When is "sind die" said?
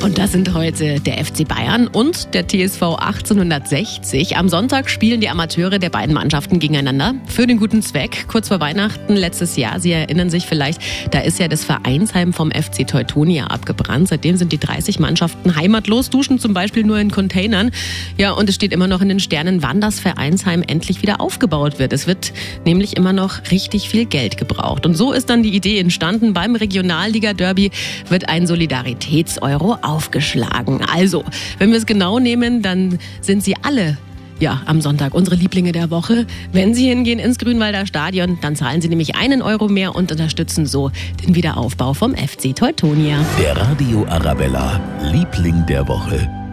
14.36-14.58